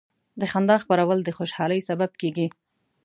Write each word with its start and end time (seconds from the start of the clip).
د 0.39 0.41
خندا 0.51 0.75
خپرول 0.83 1.19
د 1.23 1.29
خوشحالۍ 1.37 1.79
سبب 1.89 2.11
کېږي. 2.21 2.47